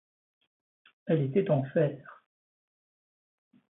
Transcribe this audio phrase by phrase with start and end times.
[1.05, 1.95] Elle était en fer.